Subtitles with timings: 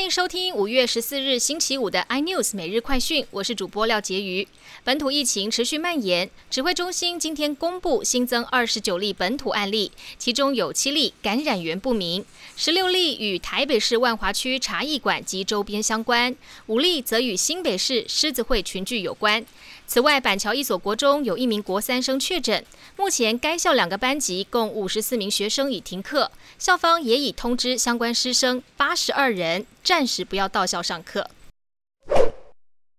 [0.00, 4.48] 欢迎收听五月十四日星期五的 iNews 每日快讯，我是主播廖杰瑜。
[4.82, 12.24] 本土疫情持续蔓延，指挥中心今天公布新增二十九例本土案例，其中有七例感染源不明，
[12.56, 16.34] 十六例与台北市万华区茶艺馆及周边相关，
[16.68, 19.44] 五例则与新北市狮子会群聚有关。
[19.90, 22.64] 此外，板桥一所国中有一名国三生确诊，
[22.94, 26.30] 目前该校两个班级共五十四名学生已停课，
[26.60, 29.66] 校方也已通知相关师生八十二人。
[29.82, 31.28] 暂时不要到校上课。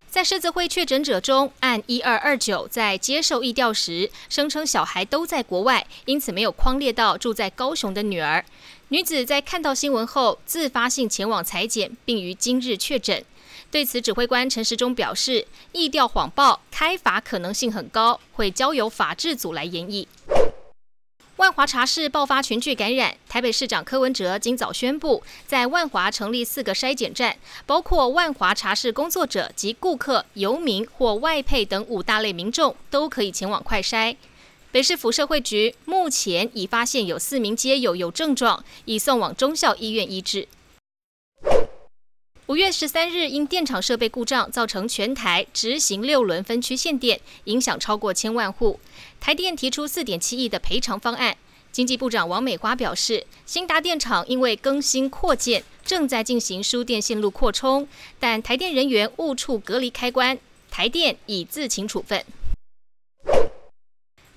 [0.09, 8.43] 在狮子会确诊者中，按一二二九在接受疫调时，声称小孩都在国外，因此没有框列到住在高雄的女儿。
[8.89, 13.23] 女子在看到新闻后，自发性前往裁剪，并于今日确诊。
[13.71, 20.09] 对此，指挥官陈时中表示，意调谎报开罚可能性很高，会交由法制组来研议。
[21.37, 34.17] 万华茶室爆发群聚感染，台北市长柯文哲今早宣布，在万华成立四个筛检站，包括万华茶室工作者及顾客、游民或外配等五大类民众都可以前往快筛。
[34.71, 40.47] 北市府社会局目前已发现有四名街友有症状，已送往中校医院医治。
[42.51, 48.77] 五月十三日，因电厂设备故障，造成全台执行六轮分区限电，影响超过千万户。
[49.21, 51.37] 台电提出四点七亿的赔偿方案。
[51.71, 57.87] 经济部长王美花表示，新达电厂因为更新扩建，正在进行输电线路扩充，
[58.19, 60.37] 但台电人员误触隔离开关，
[60.69, 62.21] 台电已自行处分。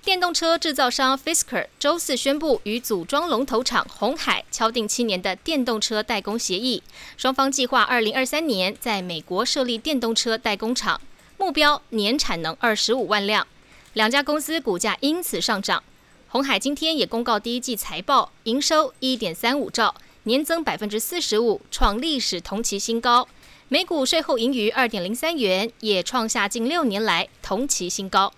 [0.05, 6.83] 电动车制造商 Fisker 周四宣布与组装龙头厂红海敲定七年的电动车代工协议，
[7.17, 11.01] 双方计划二零二三年在美国设立电动车代工厂，
[11.39, 13.47] 目标年产能二十五万辆。
[13.95, 15.83] 两家公司股价因此上涨。
[16.29, 19.95] 红海今天也公告第一季财报，营收一点三五兆，
[20.25, 23.27] 年增百分之四十五，创历史同期新高。
[23.69, 28.31] 每股税后盈余二点零三元，也创下近六年来同期新高。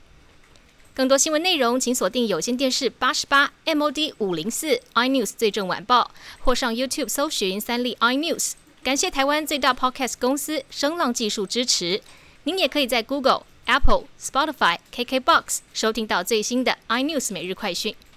[0.96, 8.52] 更多新闻内容，请锁定有线电视八十八 MOD 五零四 iNews 最正晚报，或上 YouTube 搜寻三立 iNews。
[8.82, 12.00] 感谢台湾最大 Podcast 公司声浪技术支持。
[12.44, 17.94] 您也可以在 Google、Apple、Spotify、KKBox 收听到最新的 iNews 每日快讯。